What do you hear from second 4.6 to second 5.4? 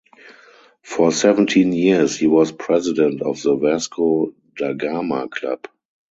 Gama